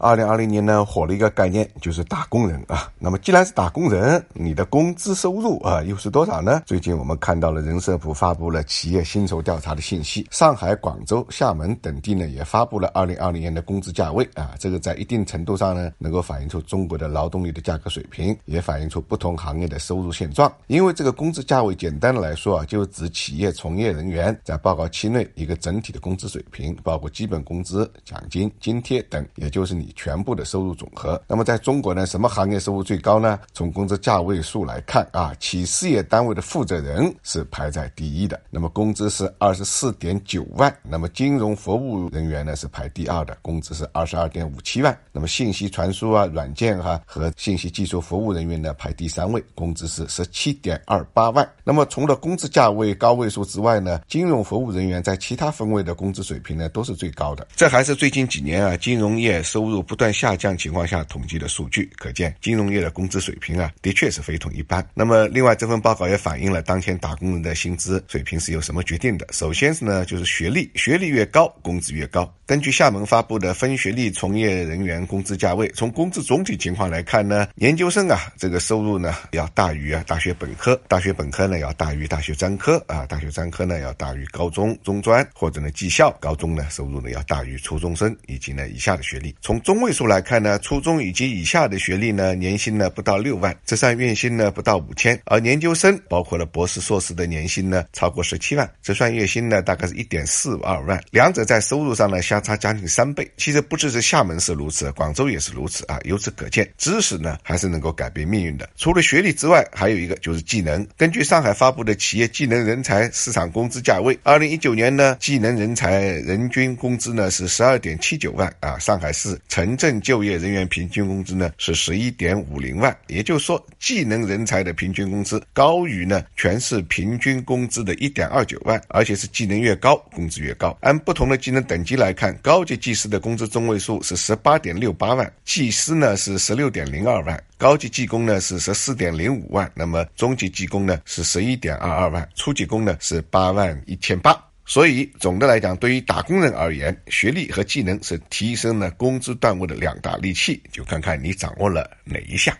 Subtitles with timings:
[0.00, 2.90] 二零二零年呢，火了一个概念，就是打工人啊。
[2.98, 6.62] 那么既然是打工人，你的工资收入啊又是多少呢？
[6.64, 14.54] 最近我们看到了人社部发布了企业薪酬调查的信息，上海、广州、厦门等地呢也发布了二零二零年的工资价位啊。
[14.58, 20.50] 这个在一定程度上呢，能够反映出中国的劳动力的价格水平，也反映出不同行业的收入现状。
[20.66, 29.89] 因为这个工资价位，简单的来说啊，就指企业从业人员在报告期内一个整体的工资水平，包括基本工资、奖金、津贴等，也就是你。
[29.94, 31.20] 全部的收入总和。
[31.26, 33.38] 那么在中国呢，什么行业收入最高呢？
[33.52, 40.74] 从工资价位数来看啊，企事业单位的负责人是排在第一的，那么工资是二十四点九万。
[40.82, 44.96] 那么金融服务人员呢是排第二的，工资是二十二点五七万。
[45.12, 51.48] 那么信息传输啊、软件哈和信息技术服务人员呢排第三位，工资是十七点二八万。
[51.64, 57.46] 那么除了工资价位高位数之外呢，金融服务人员在其他分位的工资水平呢都是最高的。
[57.56, 59.79] 这还是最近几年啊，金融业收入。
[59.82, 64.86] 不断下降情况下统计的数据，可见金融业的工资水平啊，的确是非同一般。
[64.94, 69.26] 那么，另外这份报告也反映了当前打工人的薪资水平是由什么决定的？
[69.32, 72.32] 首先是呢，就是学历，学历越高，工资越高。
[72.46, 89.32] 根据厦门发布的分学历从业人员工资价位，从工资总体情况来看呢，研究生啊，这个收入呢要大于啊大学本科，大学本科呢要大于大学专科啊，大学专科呢要大于高中、中专或者呢技校，高中呢收入呢要大于初中生以及呢以下的学历。
[89.40, 102.42] 从中位数来看呢，初中以及以下的学历呢，年薪呢不到六万，这算月薪呢不到五千，而研究生包括了博士、硕士的年薪呢超过十七万，这算月薪呢大概是一点四二万，两者在收入上呢相。
[102.42, 106.00] 差将近三倍，其实不只是厦门是如此，广州也是如此啊。
[106.02, 108.68] 由此可见，知识呢还是能够改变命运的。
[108.76, 110.84] 除了学历之外，还有一个就是技能。
[110.96, 118.76] 根据上海发布的企业技能人才市场工资价位，二零一九年呢，技能人才人均工资呢是十二点七九万啊。
[118.78, 130.74] 上海市城镇就业人员平均工资呢是十一点五零万，也就是说，技能人才的平均工资高于呢全市平均工资的一点二九万，而且是技能越高，工资越高。
[130.80, 132.34] 按不同的技能等级来看。
[132.40, 144.49] 高级技师的工资中位数是十八点六八万，技师呢是十六点零二万，高级技工呢是十四点零五万，那么中级技工呢是十一点二二万，初级工呢是八万一千八。
[144.70, 152.56] 所以总的来讲，对于打工人而言，学历和技能是提升了工资段位的两大利器，就看看你掌握了哪一项。